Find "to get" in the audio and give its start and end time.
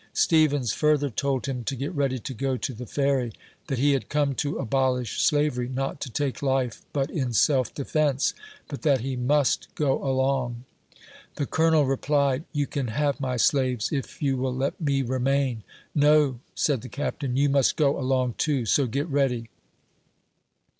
1.65-1.93